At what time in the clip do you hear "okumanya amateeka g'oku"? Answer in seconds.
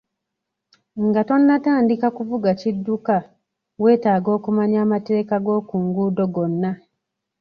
4.37-5.75